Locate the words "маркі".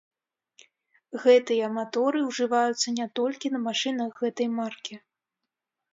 4.61-4.95